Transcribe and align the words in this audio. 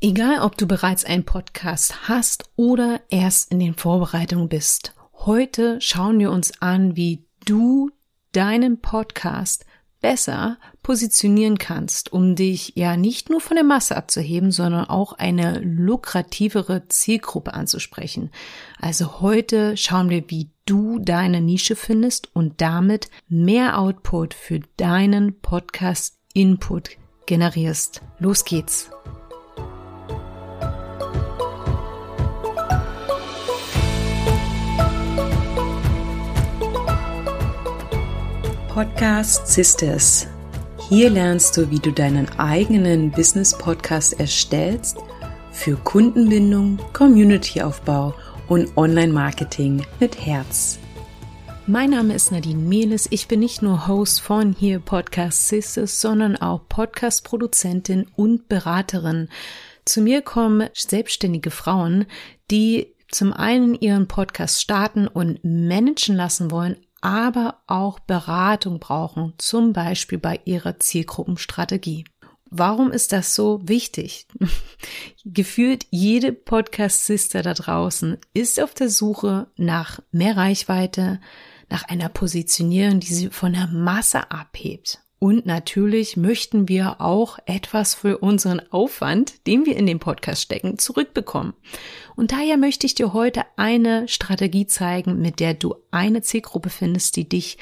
Egal, 0.00 0.42
ob 0.42 0.56
du 0.56 0.68
bereits 0.68 1.04
einen 1.04 1.24
Podcast 1.24 2.08
hast 2.08 2.44
oder 2.54 3.00
erst 3.10 3.50
in 3.50 3.58
den 3.58 3.74
Vorbereitungen 3.74 4.48
bist, 4.48 4.94
heute 5.12 5.80
schauen 5.80 6.20
wir 6.20 6.30
uns 6.30 6.62
an, 6.62 6.94
wie 6.94 7.24
du 7.44 7.90
deinen 8.30 8.80
Podcast 8.80 9.64
besser 10.00 10.58
positionieren 10.84 11.58
kannst, 11.58 12.12
um 12.12 12.36
dich 12.36 12.74
ja 12.76 12.96
nicht 12.96 13.28
nur 13.28 13.40
von 13.40 13.56
der 13.56 13.64
Masse 13.64 13.96
abzuheben, 13.96 14.52
sondern 14.52 14.84
auch 14.84 15.14
eine 15.14 15.58
lukrativere 15.58 16.86
Zielgruppe 16.86 17.52
anzusprechen. 17.54 18.30
Also 18.80 19.20
heute 19.20 19.76
schauen 19.76 20.10
wir, 20.10 20.30
wie 20.30 20.50
du 20.64 21.00
deine 21.00 21.40
Nische 21.40 21.74
findest 21.74 22.34
und 22.36 22.60
damit 22.60 23.10
mehr 23.26 23.80
Output 23.80 24.34
für 24.34 24.60
deinen 24.76 25.40
Podcast 25.40 26.20
Input 26.34 26.90
generierst. 27.26 28.00
Los 28.20 28.44
geht's! 28.44 28.90
Podcast 38.78 39.48
Sisters. 39.48 40.28
Hier 40.88 41.10
lernst 41.10 41.56
du, 41.56 41.68
wie 41.68 41.80
du 41.80 41.90
deinen 41.90 42.28
eigenen 42.38 43.10
Business 43.10 43.52
Podcast 43.58 44.20
erstellst 44.20 44.98
für 45.50 45.74
Kundenbindung, 45.74 46.78
Communityaufbau 46.92 48.14
und 48.46 48.76
Online-Marketing 48.76 49.84
mit 49.98 50.24
Herz. 50.24 50.78
Mein 51.66 51.90
Name 51.90 52.14
ist 52.14 52.30
Nadine 52.30 52.62
Mehles. 52.62 53.08
Ich 53.10 53.26
bin 53.26 53.40
nicht 53.40 53.62
nur 53.62 53.88
Host 53.88 54.20
von 54.20 54.52
hier 54.52 54.78
Podcast 54.78 55.48
Sisters, 55.48 56.00
sondern 56.00 56.36
auch 56.36 56.60
Podcast-Produzentin 56.68 58.06
und 58.14 58.48
Beraterin. 58.48 59.28
Zu 59.86 60.02
mir 60.02 60.22
kommen 60.22 60.68
selbstständige 60.72 61.50
Frauen, 61.50 62.06
die 62.48 62.94
zum 63.10 63.32
einen 63.32 63.74
ihren 63.74 64.06
Podcast 64.06 64.62
starten 64.62 65.08
und 65.08 65.40
managen 65.42 66.14
lassen 66.14 66.52
wollen, 66.52 66.76
aber 67.00 67.62
auch 67.66 67.98
Beratung 67.98 68.78
brauchen, 68.80 69.34
zum 69.38 69.72
Beispiel 69.72 70.18
bei 70.18 70.40
ihrer 70.44 70.78
Zielgruppenstrategie. 70.78 72.04
Warum 72.50 72.90
ist 72.90 73.12
das 73.12 73.34
so 73.34 73.60
wichtig? 73.62 74.26
Gefühlt 75.24 75.86
jede 75.90 76.32
Podcast-Sister 76.32 77.42
da 77.42 77.54
draußen 77.54 78.16
ist 78.32 78.60
auf 78.60 78.72
der 78.72 78.88
Suche 78.88 79.48
nach 79.56 80.00
mehr 80.12 80.36
Reichweite, 80.36 81.20
nach 81.68 81.84
einer 81.84 82.08
Positionierung, 82.08 83.00
die 83.00 83.12
sie 83.12 83.28
von 83.28 83.52
der 83.52 83.66
Masse 83.66 84.30
abhebt. 84.30 85.00
Und 85.18 85.46
natürlich 85.46 86.16
möchten 86.16 86.68
wir 86.68 87.00
auch 87.00 87.38
etwas 87.46 87.94
für 87.94 88.18
unseren 88.18 88.60
Aufwand, 88.70 89.46
den 89.48 89.66
wir 89.66 89.76
in 89.76 89.86
den 89.86 89.98
Podcast 89.98 90.42
stecken, 90.42 90.78
zurückbekommen. 90.78 91.54
Und 92.14 92.30
daher 92.30 92.56
möchte 92.56 92.86
ich 92.86 92.94
dir 92.94 93.12
heute 93.12 93.42
eine 93.56 94.06
Strategie 94.06 94.66
zeigen, 94.66 95.20
mit 95.20 95.40
der 95.40 95.54
du 95.54 95.74
eine 95.90 96.22
Zielgruppe 96.22 96.70
findest, 96.70 97.16
die 97.16 97.28
dich 97.28 97.58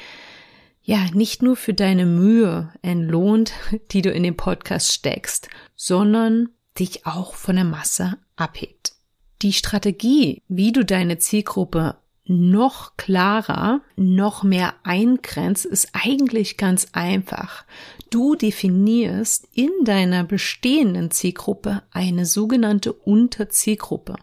ja 0.83 0.99
nicht 1.13 1.41
nur 1.41 1.55
für 1.55 1.73
deine 1.73 2.05
Mühe 2.05 2.71
entlohnt, 2.83 3.53
die 3.91 4.03
du 4.03 4.11
in 4.11 4.23
den 4.23 4.37
Podcast 4.37 4.93
steckst, 4.93 5.49
sondern 5.75 6.49
dich 6.77 7.07
auch 7.07 7.33
von 7.33 7.55
der 7.55 7.65
Masse 7.65 8.17
abhebt. 8.35 8.93
Die 9.41 9.53
Strategie, 9.53 10.43
wie 10.47 10.71
du 10.71 10.85
deine 10.85 11.17
Zielgruppe 11.17 11.97
noch 12.27 12.97
klarer, 12.97 13.81
noch 13.95 14.43
mehr 14.43 14.73
eingrenzt, 14.83 15.65
ist 15.65 15.89
eigentlich 15.93 16.57
ganz 16.57 16.87
einfach. 16.91 17.65
Du 18.09 18.35
definierst 18.35 19.47
in 19.53 19.71
deiner 19.83 20.23
bestehenden 20.23 21.11
Zielgruppe 21.11 21.83
eine 21.91 22.25
sogenannte 22.25 22.93
Unterzielgruppe. 22.93 24.15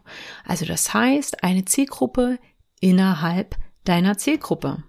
Also 0.47 0.65
das 0.65 0.93
heißt, 0.95 1.43
eine 1.43 1.65
Zielgruppe 1.65 2.39
innerhalb 2.81 3.57
deiner 3.85 4.19
Zielgruppe. 4.19 4.83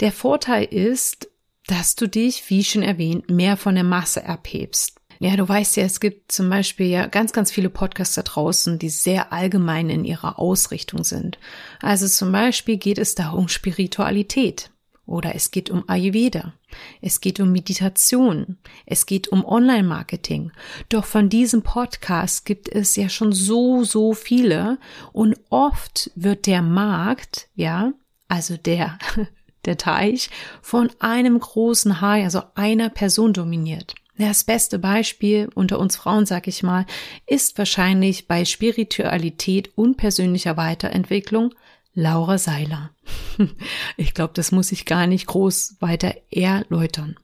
Der 0.00 0.12
Vorteil 0.12 0.64
ist, 0.64 1.30
dass 1.66 1.96
du 1.96 2.08
dich, 2.08 2.48
wie 2.48 2.64
schon 2.64 2.82
erwähnt, 2.82 3.28
mehr 3.30 3.56
von 3.56 3.74
der 3.74 3.84
Masse 3.84 4.26
abhebst. 4.26 4.97
Ja, 5.20 5.36
du 5.36 5.48
weißt 5.48 5.76
ja, 5.76 5.84
es 5.84 5.98
gibt 5.98 6.30
zum 6.30 6.48
Beispiel 6.48 6.86
ja 6.86 7.06
ganz, 7.06 7.32
ganz 7.32 7.50
viele 7.50 7.70
Podcasts 7.70 8.14
da 8.14 8.22
draußen, 8.22 8.78
die 8.78 8.88
sehr 8.88 9.32
allgemein 9.32 9.90
in 9.90 10.04
ihrer 10.04 10.38
Ausrichtung 10.38 11.02
sind. 11.02 11.38
Also 11.80 12.06
zum 12.06 12.30
Beispiel 12.30 12.76
geht 12.76 12.98
es 12.98 13.14
da 13.16 13.30
um 13.30 13.48
Spiritualität 13.48 14.70
oder 15.06 15.34
es 15.34 15.50
geht 15.50 15.70
um 15.70 15.88
Ayurveda. 15.88 16.52
Es 17.00 17.20
geht 17.20 17.40
um 17.40 17.50
Meditation. 17.50 18.58
Es 18.86 19.06
geht 19.06 19.28
um 19.28 19.44
Online-Marketing. 19.44 20.52
Doch 20.90 21.04
von 21.06 21.28
diesem 21.30 21.62
Podcast 21.62 22.44
gibt 22.44 22.68
es 22.68 22.94
ja 22.94 23.08
schon 23.08 23.32
so, 23.32 23.84
so 23.84 24.12
viele 24.12 24.78
und 25.12 25.36
oft 25.48 26.10
wird 26.14 26.46
der 26.46 26.62
Markt, 26.62 27.48
ja, 27.56 27.92
also 28.28 28.56
der, 28.56 28.98
der 29.64 29.78
Teich 29.78 30.30
von 30.60 30.90
einem 31.00 31.40
großen 31.40 32.00
Hai, 32.00 32.22
also 32.22 32.42
einer 32.54 32.90
Person 32.90 33.32
dominiert. 33.32 33.94
Das 34.18 34.42
beste 34.42 34.80
Beispiel 34.80 35.48
unter 35.54 35.78
uns 35.78 35.96
Frauen, 35.96 36.26
sag 36.26 36.48
ich 36.48 36.64
mal, 36.64 36.86
ist 37.26 37.56
wahrscheinlich 37.56 38.26
bei 38.26 38.44
Spiritualität 38.44 39.70
und 39.76 39.96
persönlicher 39.96 40.56
Weiterentwicklung 40.56 41.54
Laura 41.94 42.38
Seiler. 42.38 42.90
Ich 43.96 44.14
glaube, 44.14 44.32
das 44.34 44.50
muss 44.50 44.72
ich 44.72 44.84
gar 44.84 45.06
nicht 45.06 45.26
groß 45.26 45.76
weiter 45.80 46.12
erläutern. 46.30 47.16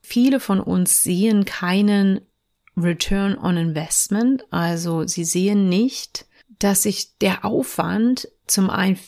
Viele 0.00 0.40
von 0.40 0.60
uns 0.60 1.02
sehen 1.02 1.44
keinen 1.44 2.22
Return 2.76 3.36
on 3.36 3.58
Investment, 3.58 4.44
also 4.50 5.06
sie 5.06 5.24
sehen 5.24 5.68
nicht, 5.68 6.26
dass 6.58 6.84
sich 6.84 7.18
der 7.18 7.44
Aufwand 7.44 8.28
zum 8.46 8.70
einen 8.70 8.98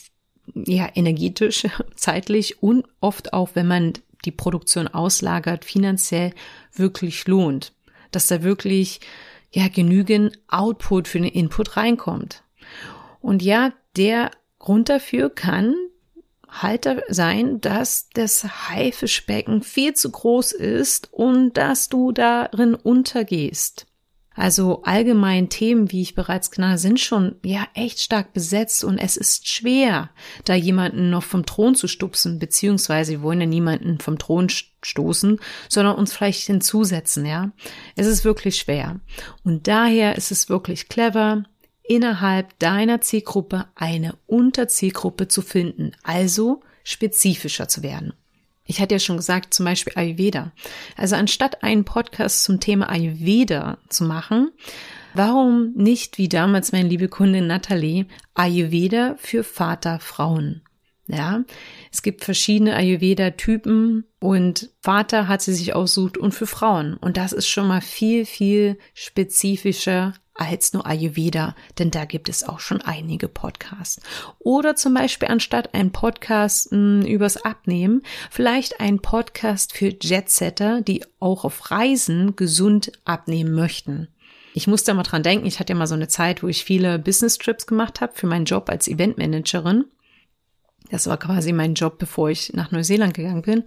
ja 0.55 0.89
energetisch, 0.95 1.67
zeitlich 1.97 2.63
und 2.63 2.87
oft 3.01 3.33
auch, 3.33 3.51
wenn 3.55 3.67
man 3.67 3.95
die 4.25 4.33
Produktion 4.33 4.89
auslagert, 4.89 5.65
finanziell 5.65 6.33
wirklich 6.73 7.27
lohnt. 7.27 7.73
Dass 8.11 8.27
da 8.27 8.43
wirklich 8.43 9.01
ja 9.51 9.69
genügend 9.69 10.39
Output 10.49 11.09
für 11.09 11.21
den 11.21 11.31
Input 11.31 11.77
reinkommt. 11.77 12.43
Und 13.21 13.43
ja, 13.43 13.73
der 13.97 14.31
Grund 14.59 14.89
dafür 14.89 15.31
kann 15.31 15.75
halt 16.49 16.89
sein, 17.09 17.61
dass 17.61 18.09
das 18.15 18.45
Haifischbecken 18.69 19.63
viel 19.63 19.95
zu 19.95 20.11
groß 20.11 20.53
ist 20.53 21.13
und 21.13 21.55
dass 21.55 21.89
du 21.89 22.13
darin 22.13 22.75
untergehst. 22.75 23.88
Also 24.39 24.83
allgemein 24.85 25.49
Themen, 25.49 25.91
wie 25.91 26.01
ich 26.01 26.15
bereits 26.15 26.53
genannt, 26.53 26.79
sind 26.79 27.01
schon 27.01 27.35
ja 27.45 27.67
echt 27.75 27.99
stark 27.99 28.33
besetzt 28.33 28.85
und 28.85 28.97
es 28.97 29.17
ist 29.17 29.49
schwer, 29.49 30.11
da 30.45 30.55
jemanden 30.55 31.11
noch 31.11 31.25
vom 31.25 31.45
Thron 31.45 31.75
zu 31.75 31.89
stupsen, 31.89 32.39
beziehungsweise 32.39 33.11
wir 33.11 33.23
wollen 33.23 33.41
ja 33.41 33.47
niemanden 33.47 33.99
vom 33.99 34.17
Thron 34.17 34.49
stoßen, 34.49 35.41
sondern 35.69 35.97
uns 35.97 36.13
vielleicht 36.13 36.47
hinzusetzen, 36.47 37.27
ja. 37.27 37.51
Es 37.97 38.07
ist 38.07 38.25
wirklich 38.25 38.59
schwer. 38.59 39.01
Und 39.43 39.67
daher 39.67 40.17
ist 40.17 40.31
es 40.31 40.49
wirklich 40.49 40.89
clever, 40.89 41.43
innerhalb 41.83 42.57
deiner 42.61 43.01
Zielgruppe 43.01 43.67
eine 43.75 44.15
Unterzielgruppe 44.27 45.27
zu 45.27 45.43
finden, 45.43 45.97
also 46.05 46.61
spezifischer 46.85 47.67
zu 47.67 47.83
werden. 47.83 48.13
Ich 48.69 48.81
hatte 48.81 48.95
ja 48.95 48.99
schon 48.99 49.17
gesagt, 49.17 49.55
zum 49.55 49.65
Beispiel 49.65 49.95
Ayurveda. 49.97 50.53
Also 50.95 51.17
anstatt 51.17 51.63
einen 51.63 51.85
Podcast 51.85 52.45
zum 52.45 52.61
Thema 52.61 52.91
Ayurveda 52.91 53.79
zu 53.89 54.05
machen, 54.05 54.51
warum 55.15 55.73
nicht 55.75 56.19
wie 56.19 56.29
damals 56.29 56.71
meine 56.71 56.89
liebe 56.89 57.09
Kundin 57.09 57.47
Natalie 57.47 58.07
Ayurveda 58.35 59.17
für 59.19 59.43
Vaterfrauen? 59.43 60.63
Ja, 61.07 61.45
es 61.91 62.03
gibt 62.03 62.25
verschiedene 62.25 62.77
Ayurveda-Typen 62.77 64.05
und 64.21 64.69
Vater 64.83 65.27
hat 65.27 65.41
sie 65.41 65.55
sich 65.55 65.75
aussucht 65.75 66.19
und 66.19 66.33
für 66.33 66.47
Frauen. 66.47 66.99
Und 66.99 67.17
das 67.17 67.33
ist 67.33 67.49
schon 67.49 67.67
mal 67.67 67.81
viel, 67.81 68.27
viel 68.27 68.77
spezifischer 68.93 70.13
als 70.39 70.73
nur 70.73 70.87
Ayurveda, 70.87 71.55
denn 71.79 71.91
da 71.91 72.05
gibt 72.05 72.29
es 72.29 72.45
auch 72.49 72.61
schon 72.61 72.81
einige 72.81 73.29
Podcasts. 73.29 74.01
Oder 74.39 74.77
zum 74.77 74.95
Beispiel 74.95 75.29
anstatt 75.29 75.75
ein 75.75 75.93
Podcast 75.93 76.73
mh, 76.73 77.03
hm, 77.03 77.07
übers 77.07 77.45
Abnehmen, 77.45 78.03
vielleicht 78.31 78.81
ein 78.81 79.01
Podcast 79.01 79.73
für 79.73 79.95
Jetsetter, 80.01 80.81
die 80.81 81.05
auch 81.21 81.45
auf 81.45 81.71
Reisen 81.71 82.37
gesund 82.37 82.93
abnehmen 83.05 83.55
möchten. 83.55 84.09
Ich 84.55 84.67
muss 84.67 84.85
da 84.85 84.95
mal 84.95 85.03
dran 85.03 85.23
denken, 85.23 85.47
ich 85.47 85.61
hatte 85.61 85.73
ja 85.73 85.79
mal 85.79 85.87
so 85.87 85.95
eine 85.95 86.09
Zeit, 86.09 86.43
wo 86.43 86.49
ich 86.49 86.65
viele 86.65 86.99
Business 86.99 87.39
Trips 87.39 87.67
gemacht 87.67 88.01
habe 88.01 88.13
für 88.15 88.27
meinen 88.27 88.45
Job 88.45 88.69
als 88.71 88.89
Eventmanagerin. 88.89 89.85
Das 90.91 91.07
war 91.07 91.19
quasi 91.19 91.53
mein 91.53 91.75
Job, 91.75 91.99
bevor 91.99 92.31
ich 92.31 92.53
nach 92.55 92.71
Neuseeland 92.71 93.15
gegangen 93.15 93.43
bin. 93.43 93.65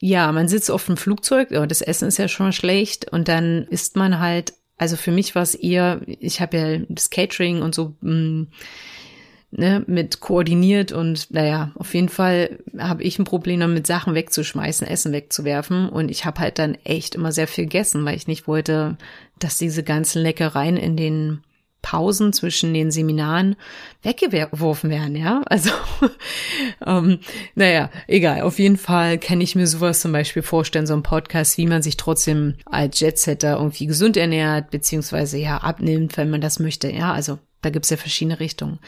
Ja, 0.00 0.32
man 0.32 0.48
sitzt 0.48 0.70
auf 0.70 0.86
dem 0.86 0.96
Flugzeug, 0.96 1.50
das 1.50 1.82
Essen 1.82 2.08
ist 2.08 2.16
ja 2.16 2.26
schon 2.26 2.52
schlecht 2.52 3.12
und 3.12 3.28
dann 3.28 3.64
isst 3.64 3.96
man 3.96 4.18
halt 4.18 4.54
also 4.80 4.96
für 4.96 5.12
mich 5.12 5.34
war 5.34 5.42
es 5.42 5.54
eher, 5.54 6.00
ich 6.06 6.40
habe 6.40 6.56
ja 6.56 6.78
das 6.88 7.10
Catering 7.10 7.60
und 7.60 7.74
so 7.74 7.94
mh, 8.00 8.10
hm, 8.10 8.46
ne, 9.50 9.84
mit 9.86 10.20
koordiniert 10.20 10.90
und 10.90 11.30
naja, 11.30 11.70
auf 11.74 11.92
jeden 11.92 12.08
Fall 12.08 12.58
habe 12.78 13.02
ich 13.02 13.18
ein 13.18 13.26
Problem 13.26 13.60
damit, 13.60 13.86
Sachen 13.86 14.14
wegzuschmeißen, 14.14 14.86
Essen 14.86 15.12
wegzuwerfen. 15.12 15.90
Und 15.90 16.10
ich 16.10 16.24
habe 16.24 16.40
halt 16.40 16.58
dann 16.58 16.78
echt 16.84 17.14
immer 17.14 17.30
sehr 17.30 17.46
viel 17.46 17.64
gegessen, 17.64 18.06
weil 18.06 18.16
ich 18.16 18.26
nicht 18.26 18.46
wollte, 18.48 18.96
dass 19.38 19.58
diese 19.58 19.82
ganzen 19.82 20.22
Leckereien 20.22 20.78
in 20.78 20.96
den 20.96 21.42
Pausen 21.82 22.32
zwischen 22.32 22.74
den 22.74 22.90
Seminaren 22.90 23.56
weggeworfen 24.02 24.90
werden, 24.90 25.16
ja. 25.16 25.42
Also, 25.46 25.70
ähm, 26.86 27.20
naja, 27.54 27.90
egal. 28.06 28.42
Auf 28.42 28.58
jeden 28.58 28.76
Fall 28.76 29.18
kann 29.18 29.40
ich 29.40 29.54
mir 29.54 29.66
sowas 29.66 30.00
zum 30.00 30.12
Beispiel 30.12 30.42
vorstellen, 30.42 30.86
so 30.86 30.94
ein 30.94 31.02
Podcast, 31.02 31.58
wie 31.58 31.66
man 31.66 31.82
sich 31.82 31.96
trotzdem 31.96 32.54
als 32.66 33.00
Jetsetter 33.00 33.56
irgendwie 33.56 33.86
gesund 33.86 34.16
ernährt, 34.16 34.70
beziehungsweise 34.70 35.38
ja 35.38 35.58
abnimmt, 35.58 36.16
wenn 36.16 36.30
man 36.30 36.40
das 36.40 36.58
möchte, 36.58 36.90
ja. 36.90 37.12
Also, 37.12 37.38
da 37.62 37.70
gibt's 37.70 37.90
ja 37.90 37.96
verschiedene 37.96 38.40
Richtungen. 38.40 38.78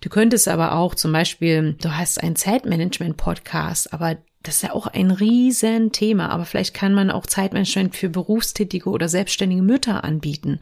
Du 0.00 0.08
könntest 0.08 0.48
aber 0.48 0.74
auch 0.74 0.94
zum 0.94 1.12
Beispiel, 1.12 1.76
du 1.80 1.96
hast 1.96 2.22
einen 2.22 2.36
Zeitmanagement-Podcast, 2.36 3.92
aber 3.92 4.16
das 4.42 4.56
ist 4.56 4.62
ja 4.62 4.72
auch 4.72 4.88
ein 4.88 5.10
Riesenthema, 5.10 6.28
aber 6.28 6.44
vielleicht 6.44 6.74
kann 6.74 6.94
man 6.94 7.10
auch 7.10 7.26
Zeitmanagement 7.26 7.94
für 7.94 8.08
berufstätige 8.08 8.90
oder 8.90 9.08
selbstständige 9.08 9.62
Mütter 9.62 10.02
anbieten. 10.02 10.58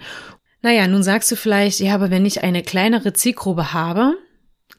Naja, 0.62 0.86
nun 0.86 1.02
sagst 1.02 1.30
du 1.30 1.36
vielleicht, 1.36 1.80
ja, 1.80 1.94
aber 1.94 2.10
wenn 2.10 2.26
ich 2.26 2.42
eine 2.42 2.62
kleinere 2.62 3.12
Zielgruppe 3.12 3.72
habe, 3.72 4.14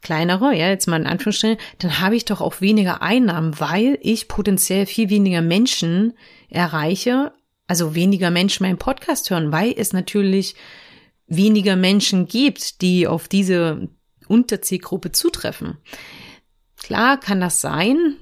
kleinere, 0.01 0.55
ja, 0.55 0.69
jetzt 0.69 0.87
mal 0.87 0.99
in 0.99 1.07
Anführungsstrichen, 1.07 1.57
dann 1.79 1.99
habe 1.99 2.15
ich 2.15 2.25
doch 2.25 2.41
auch 2.41 2.61
weniger 2.61 3.01
Einnahmen, 3.01 3.59
weil 3.59 3.97
ich 4.01 4.27
potenziell 4.27 4.85
viel 4.85 5.09
weniger 5.09 5.41
Menschen 5.41 6.13
erreiche, 6.49 7.33
also 7.67 7.95
weniger 7.95 8.31
Menschen 8.31 8.65
meinen 8.65 8.77
Podcast 8.77 9.29
hören, 9.29 9.51
weil 9.51 9.73
es 9.75 9.93
natürlich 9.93 10.55
weniger 11.27 11.75
Menschen 11.75 12.27
gibt, 12.27 12.81
die 12.81 13.07
auf 13.07 13.27
diese 13.27 13.89
Unterzielgruppe 14.27 15.11
zutreffen. 15.11 15.77
Klar 16.77 17.19
kann 17.19 17.39
das 17.39 17.61
sein, 17.61 18.17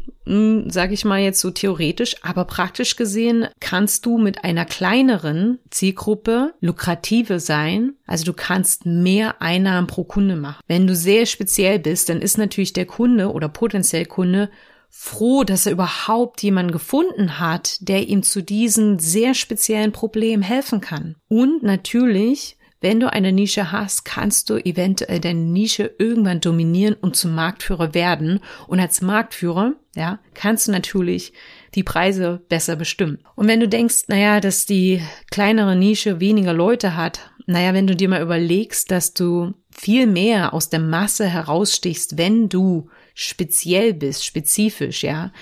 sage 0.67 0.93
ich 0.93 1.05
mal 1.05 1.19
jetzt 1.19 1.39
so 1.39 1.49
theoretisch, 1.49 2.15
aber 2.21 2.45
praktisch 2.45 2.95
gesehen 2.95 3.47
kannst 3.59 4.05
du 4.05 4.17
mit 4.19 4.43
einer 4.43 4.65
kleineren 4.65 5.57
Zielgruppe 5.71 6.53
lukrative 6.61 7.39
sein. 7.39 7.93
Also 8.05 8.25
du 8.25 8.33
kannst 8.33 8.85
mehr 8.85 9.41
Einnahmen 9.41 9.87
pro 9.87 10.03
Kunde 10.03 10.35
machen. 10.35 10.61
Wenn 10.67 10.85
du 10.85 10.95
sehr 10.95 11.25
speziell 11.25 11.79
bist, 11.79 12.09
dann 12.09 12.21
ist 12.21 12.37
natürlich 12.37 12.73
der 12.73 12.85
Kunde 12.85 13.31
oder 13.31 13.49
potenziell 13.49 14.05
Kunde 14.05 14.51
froh, 14.89 15.43
dass 15.43 15.65
er 15.65 15.71
überhaupt 15.71 16.43
jemanden 16.43 16.71
gefunden 16.71 17.39
hat, 17.39 17.77
der 17.81 18.07
ihm 18.07 18.21
zu 18.21 18.43
diesem 18.43 18.99
sehr 18.99 19.33
speziellen 19.33 19.91
Problem 19.91 20.41
helfen 20.43 20.79
kann. 20.79 21.15
Und 21.27 21.63
natürlich 21.63 22.58
wenn 22.81 22.99
du 22.99 23.11
eine 23.11 23.33
Nische 23.33 23.71
hast, 23.71 24.05
kannst 24.05 24.49
du 24.49 24.55
eventuell 24.55 25.19
deine 25.19 25.41
Nische 25.41 25.93
irgendwann 25.97 26.39
dominieren 26.39 26.95
und 26.95 27.17
zum 27.17 27.35
Marktführer 27.35 27.93
werden. 27.93 28.39
Und 28.67 28.79
als 28.79 29.01
Marktführer, 29.01 29.73
ja, 29.95 30.19
kannst 30.33 30.67
du 30.67 30.71
natürlich 30.71 31.33
die 31.75 31.83
Preise 31.83 32.41
besser 32.47 32.77
bestimmen. 32.77 33.19
Und 33.35 33.47
wenn 33.47 33.59
du 33.59 33.67
denkst, 33.67 34.03
naja, 34.07 34.39
dass 34.39 34.65
die 34.65 35.01
kleinere 35.29 35.75
Nische 35.75 36.21
weniger 36.21 36.53
Leute 36.53 36.95
hat, 36.95 37.31
naja, 37.45 37.73
wenn 37.73 37.87
du 37.87 37.95
dir 37.95 38.07
mal 38.07 38.21
überlegst, 38.21 38.91
dass 38.91 39.13
du 39.13 39.53
viel 39.71 40.07
mehr 40.07 40.53
aus 40.53 40.69
der 40.69 40.79
Masse 40.79 41.27
herausstichst, 41.27 42.17
wenn 42.17 42.47
du 42.47 42.89
speziell 43.13 43.93
bist, 43.93 44.25
spezifisch, 44.25 45.03
ja, 45.03 45.33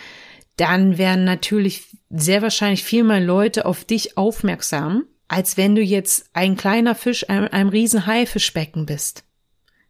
dann 0.56 0.98
werden 0.98 1.24
natürlich 1.24 1.84
sehr 2.10 2.42
wahrscheinlich 2.42 2.84
viel 2.84 3.04
mehr 3.04 3.20
Leute 3.20 3.66
auf 3.66 3.86
dich 3.86 4.18
aufmerksam 4.18 5.04
als 5.28 5.58
wenn 5.58 5.76
du 5.76 5.82
jetzt 5.82 6.30
ein 6.34 6.56
kleiner 6.56 6.96
Fisch 6.96 7.30
einem, 7.30 7.48
einem 7.52 7.70
riesen 7.70 8.06
Haifischbecken 8.06 8.86
bist. 8.86 9.24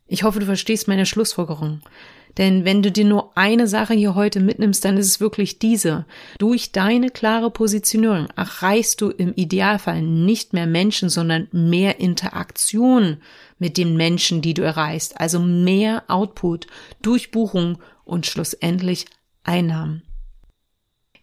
Ich 0.07 0.24
hoffe, 0.24 0.39
du 0.39 0.45
verstehst 0.45 0.88
meine 0.88 1.06
Schlussfolgerung. 1.06 1.81
Denn 2.38 2.66
wenn 2.66 2.84
du 2.84 2.92
dir 2.92 3.06
nur 3.06 3.36
eine 3.36 3.68
Sache 3.68 3.95
hier 3.95 4.13
heute 4.13 4.39
mitnimmst, 4.39 4.86
dann 4.86 4.98
ist 4.98 5.07
es 5.07 5.19
wirklich 5.19 5.57
diese. 5.57 6.06
Durch 6.38 6.72
deine 6.72 7.10
klare 7.10 7.50
Positionierung 7.50 8.28
erreichst 8.36 9.01
du 9.01 9.10
im 9.10 9.34
Idealfall 9.34 10.04
nicht 10.04 10.54
mehr 10.54 10.68
Menschen, 10.68 11.10
sondern 11.10 11.48
mehr 11.51 12.00
Interaktion 12.00 13.18
mit 13.57 13.78
den 13.78 13.98
Menschen, 13.98 14.42
die 14.42 14.54
du 14.54 14.62
erreichst. 14.62 15.19
Also 15.19 15.39
mehr 15.39 16.04
Output 16.07 16.68
durch 17.01 17.31
Buchung 17.31 17.80
und 18.06 18.28
schlussendlich 18.28 19.07
Einnahmen. 19.44 20.04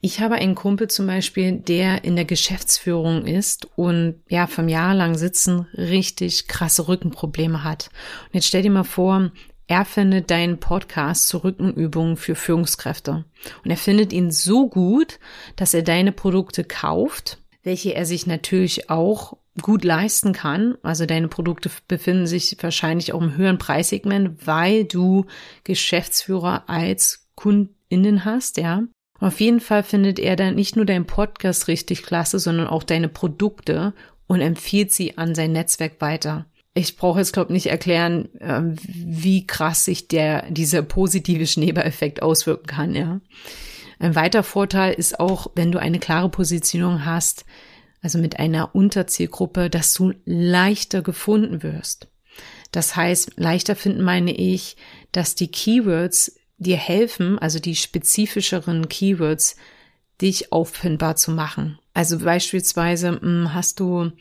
Ich 0.05 0.21
habe 0.21 0.35
einen 0.35 0.55
Kumpel 0.55 0.89
zum 0.89 1.07
Beispiel, 1.07 1.53
der 1.53 2.05
in 2.05 2.15
der 2.15 2.27
Geschäftsführung 2.27 3.25
ist 3.25 3.69
und 3.75 4.17
ja, 4.29 4.47
vom 4.47 4.69
Jahr 4.69 4.95
lang 4.95 5.15
sitzen 5.15 5.67
richtig 5.73 6.47
krasse 6.47 6.89
Rückenprobleme 6.89 7.65
hat. 7.65 7.89
Und 8.27 8.35
jetzt 8.35 8.47
stell 8.47 8.61
dir 8.61 8.71
mal 8.71 8.85
vor, 8.85 9.31
er 9.67 9.87
findet 9.87 10.31
deinen 10.31 10.61
Podcast 10.61 11.27
zu 11.29 11.39
Rückenübungen 11.39 12.19
für 12.19 12.35
Führungskräfte. 12.35 13.25
Und 13.65 13.71
er 13.71 13.79
findet 13.79 14.13
ihn 14.13 14.31
so 14.31 14.69
gut, 14.69 15.19
dass 15.57 15.73
er 15.73 15.81
deine 15.81 16.13
Produkte 16.13 16.65
kauft, 16.65 17.39
welche 17.63 17.95
er 17.95 18.05
sich 18.05 18.27
natürlich 18.27 18.91
auch 18.91 19.39
gut 19.63 19.85
leisten 19.85 20.35
kann. 20.35 20.77
Also 20.83 21.07
deine 21.07 21.29
Produkte 21.29 21.71
befinden 21.89 22.27
sich 22.27 22.59
wahrscheinlich 22.61 23.15
auch 23.15 23.23
im 23.23 23.39
höheren 23.39 23.57
Preissegment, 23.57 24.47
weil 24.47 24.85
du 24.85 25.25
Geschäftsführer 25.65 26.65
als 26.69 27.27
Kundinnen 27.37 28.27
hast, 28.27 28.59
ja. 28.59 28.83
Auf 29.21 29.41
jeden 29.41 29.61
Fall 29.61 29.83
findet 29.83 30.19
er 30.19 30.37
dann 30.37 30.55
nicht 30.55 30.77
nur 30.77 30.85
deinen 30.85 31.07
Podcast 31.07 31.69
richtig 31.69 32.03
klasse, 32.03 32.39
sondern 32.39 32.67
auch 32.67 32.83
deine 32.83 33.09
Produkte 33.09 33.95
und 34.27 34.41
empfiehlt 34.41 34.93
sie 34.93 35.19
an 35.19 35.35
sein 35.35 35.53
Netzwerk 35.53 36.01
weiter. 36.01 36.47
Ich 36.75 36.97
brauche 36.97 37.21
jetzt, 37.21 37.33
glaube 37.33 37.53
nicht 37.53 37.67
erklären, 37.67 38.29
ähm, 38.41 38.75
wie 38.83 39.47
krass 39.47 39.85
sich 39.85 40.09
der, 40.09 40.51
dieser 40.51 40.83
positive 40.83 41.47
Schneeballeffekt 41.47 42.21
auswirken 42.23 42.67
kann, 42.67 42.95
ja. 42.95 43.21
Ein 44.01 44.17
weiterer 44.17 44.43
Vorteil 44.43 44.93
ist 44.93 45.21
auch, 45.21 45.47
wenn 45.55 45.71
du 45.71 45.79
eine 45.79 46.01
klare 46.01 46.29
Positionierung 46.29 47.05
hast, 47.05 47.45
also 48.03 48.19
mit 48.19 48.41
einer 48.41 48.75
Unterzielgruppe, 48.75 49.71
dass 49.71 49.95
du 49.95 50.13
leichter 50.25 51.01
gefunden 51.01 51.63
wirst. 51.63 52.09
Das 52.73 52.97
heißt, 52.97 53.35
leichter 53.37 53.77
finden 53.77 54.03
meine 54.03 54.33
ich, 54.33 54.77
dass 55.13 55.37
die 55.37 55.49
Keywords 55.49 56.37
dir 56.59 56.77
helfen, 56.77 57.39
also 57.39 57.59
die 57.59 57.77
spezifischeren 57.77 58.89
Keywords, 58.89 59.57
dich 60.21 60.53
auffindbar 60.53 61.17
zu 61.17 61.33
machen. 61.33 61.79
Also 61.93 62.19
beispielsweise 62.19 63.21
hm, 63.21 63.53
hast 63.53 63.81
du 63.81 64.13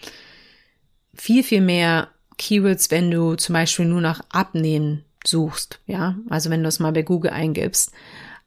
viel, 1.13 1.43
viel 1.43 1.61
mehr 1.61 2.09
Keywords, 2.37 2.91
wenn 2.91 3.11
du 3.11 3.35
zum 3.35 3.53
Beispiel 3.53 3.85
nur 3.85 4.01
nach 4.01 4.21
Abnehmen 4.29 5.03
suchst, 5.25 5.79
ja, 5.85 6.15
also 6.29 6.49
wenn 6.49 6.63
du 6.63 6.69
es 6.69 6.79
mal 6.79 6.91
bei 6.91 7.03
Google 7.03 7.31
eingibst. 7.31 7.91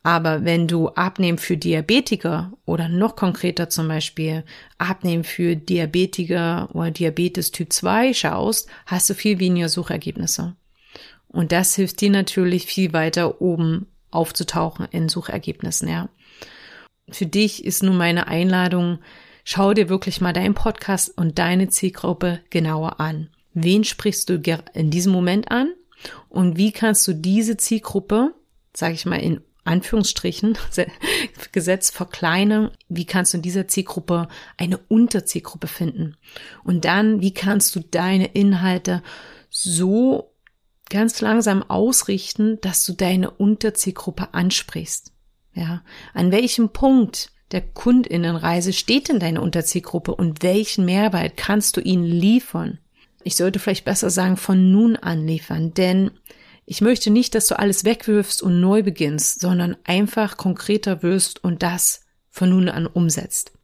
Aber 0.02 0.44
wenn 0.44 0.68
du 0.68 0.90
Abnehmen 0.90 1.38
für 1.38 1.56
Diabetiker 1.56 2.52
oder 2.64 2.88
noch 2.88 3.16
konkreter 3.16 3.68
zum 3.68 3.88
Beispiel 3.88 4.44
Abnehmen 4.78 5.24
für 5.24 5.56
Diabetiker 5.56 6.68
oder 6.74 6.92
Diabetes 6.92 7.50
Typ 7.50 7.72
2 7.72 8.14
schaust, 8.14 8.68
hast 8.86 9.10
du 9.10 9.14
viel 9.14 9.40
weniger 9.40 9.68
Suchergebnisse. 9.68 10.54
Und 11.36 11.52
das 11.52 11.74
hilft 11.74 12.00
dir 12.00 12.08
natürlich 12.08 12.64
viel 12.64 12.94
weiter 12.94 13.42
oben 13.42 13.88
aufzutauchen 14.10 14.88
in 14.90 15.10
Suchergebnissen, 15.10 15.86
ja. 15.86 16.08
Für 17.10 17.26
dich 17.26 17.62
ist 17.62 17.82
nun 17.82 17.98
meine 17.98 18.26
Einladung, 18.26 19.00
schau 19.44 19.74
dir 19.74 19.90
wirklich 19.90 20.22
mal 20.22 20.32
deinen 20.32 20.54
Podcast 20.54 21.12
und 21.14 21.38
deine 21.38 21.68
Zielgruppe 21.68 22.40
genauer 22.48 23.00
an. 23.00 23.28
Wen 23.52 23.84
sprichst 23.84 24.30
du 24.30 24.40
in 24.72 24.90
diesem 24.90 25.12
Moment 25.12 25.50
an? 25.50 25.74
Und 26.30 26.56
wie 26.56 26.72
kannst 26.72 27.06
du 27.06 27.12
diese 27.12 27.58
Zielgruppe, 27.58 28.32
sage 28.74 28.94
ich 28.94 29.04
mal 29.04 29.20
in 29.20 29.42
Anführungsstrichen, 29.64 30.56
Gesetz 31.52 31.90
verkleinern, 31.90 32.70
wie 32.88 33.04
kannst 33.04 33.34
du 33.34 33.36
in 33.36 33.42
dieser 33.42 33.68
Zielgruppe 33.68 34.28
eine 34.56 34.78
Unterzielgruppe 34.88 35.66
finden? 35.66 36.16
Und 36.64 36.86
dann, 36.86 37.20
wie 37.20 37.34
kannst 37.34 37.76
du 37.76 37.80
deine 37.80 38.28
Inhalte 38.28 39.02
so 39.50 40.32
ganz 40.90 41.20
langsam 41.20 41.62
ausrichten, 41.62 42.60
dass 42.60 42.84
du 42.84 42.92
deine 42.92 43.30
Unterzielgruppe 43.30 44.34
ansprichst. 44.34 45.12
Ja, 45.54 45.82
an 46.14 46.32
welchem 46.32 46.70
Punkt 46.70 47.30
der 47.52 47.62
Kundinnenreise 47.62 48.72
steht 48.72 49.08
denn 49.08 49.20
deine 49.20 49.40
Unterzielgruppe 49.40 50.14
und 50.14 50.42
welchen 50.42 50.84
Mehrwert 50.84 51.36
kannst 51.36 51.76
du 51.76 51.80
ihnen 51.80 52.04
liefern? 52.04 52.78
Ich 53.22 53.36
sollte 53.36 53.58
vielleicht 53.58 53.84
besser 53.84 54.10
sagen, 54.10 54.36
von 54.36 54.70
nun 54.70 54.96
an 54.96 55.26
liefern, 55.26 55.72
denn 55.74 56.10
ich 56.66 56.80
möchte 56.80 57.10
nicht, 57.10 57.34
dass 57.34 57.46
du 57.46 57.58
alles 57.58 57.84
wegwirfst 57.84 58.42
und 58.42 58.60
neu 58.60 58.82
beginnst, 58.82 59.40
sondern 59.40 59.76
einfach 59.84 60.36
konkreter 60.36 61.02
wirst 61.02 61.42
und 61.42 61.62
das 61.62 62.02
von 62.28 62.50
nun 62.50 62.68
an 62.68 62.86
umsetzt. 62.86 63.55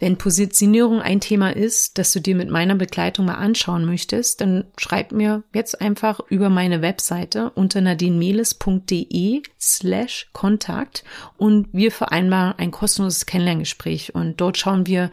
Wenn 0.00 0.16
Positionierung 0.16 1.02
ein 1.02 1.20
Thema 1.20 1.54
ist, 1.54 1.98
das 1.98 2.10
du 2.12 2.20
dir 2.20 2.34
mit 2.34 2.48
meiner 2.48 2.74
Begleitung 2.74 3.26
mal 3.26 3.34
anschauen 3.34 3.84
möchtest, 3.84 4.40
dann 4.40 4.64
schreib 4.78 5.12
mir 5.12 5.42
jetzt 5.54 5.78
einfach 5.82 6.20
über 6.30 6.48
meine 6.48 6.80
Webseite 6.80 7.50
unter 7.50 7.82
nadinemeles.de 7.82 9.42
slash 9.60 10.30
Kontakt 10.32 11.04
und 11.36 11.68
wir 11.72 11.92
vereinbaren 11.92 12.54
ein 12.56 12.70
kostenloses 12.70 13.26
Kennenlerngespräch. 13.26 14.14
Und 14.14 14.40
dort 14.40 14.56
schauen 14.56 14.86
wir 14.86 15.10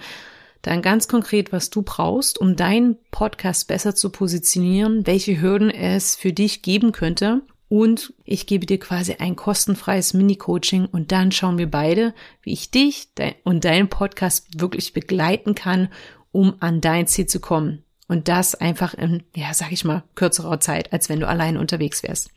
dann 0.61 0.81
ganz 0.81 1.09
konkret, 1.09 1.51
was 1.51 1.69
du 1.69 1.81
brauchst, 1.81 2.39
um 2.39 2.55
deinen 2.55 2.95
Podcast 3.11 3.67
besser 3.67 3.93
zu 3.93 4.09
positionieren, 4.09 5.05
welche 5.05 5.41
Hürden 5.41 5.69
es 5.69 6.15
für 6.15 6.31
dich 6.31 6.61
geben 6.61 6.93
könnte 6.93 7.41
und 7.69 8.13
ich 8.23 8.47
gebe 8.47 8.65
dir 8.65 8.79
quasi 8.79 9.15
ein 9.19 9.35
kostenfreies 9.35 10.13
Mini-Coaching 10.13 10.85
und 10.85 11.11
dann 11.11 11.31
schauen 11.31 11.57
wir 11.57 11.69
beide, 11.69 12.13
wie 12.41 12.53
ich 12.53 12.71
dich 12.71 13.09
und 13.43 13.65
deinen 13.65 13.89
Podcast 13.89 14.59
wirklich 14.59 14.93
begleiten 14.93 15.53
kann, 15.53 15.89
um 16.31 16.55
an 16.59 16.81
dein 16.81 17.07
Ziel 17.07 17.25
zu 17.25 17.39
kommen. 17.39 17.83
Und 18.07 18.29
das 18.29 18.55
einfach 18.55 18.93
in, 18.93 19.23
ja, 19.35 19.53
sag 19.53 19.73
ich 19.73 19.83
mal, 19.83 20.03
kürzerer 20.15 20.61
Zeit, 20.61 20.93
als 20.93 21.09
wenn 21.09 21.19
du 21.19 21.27
allein 21.27 21.57
unterwegs 21.57 22.03
wärst. 22.03 22.29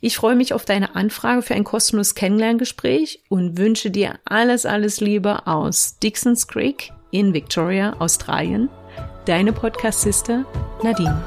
Ich 0.00 0.16
freue 0.16 0.34
mich 0.34 0.54
auf 0.54 0.64
deine 0.64 0.96
Anfrage 0.96 1.42
für 1.42 1.54
ein 1.54 1.64
kostenloses 1.64 2.14
Kennenlerngespräch 2.14 3.22
und 3.28 3.58
wünsche 3.58 3.90
dir 3.90 4.18
alles, 4.24 4.64
alles 4.64 5.00
Liebe 5.00 5.46
aus 5.46 5.98
Dixons 5.98 6.48
Creek 6.48 6.92
in 7.10 7.34
Victoria, 7.34 7.96
Australien. 7.98 8.70
Deine 9.26 9.52
Podcast-Sister 9.52 10.44
Nadine. 10.82 11.22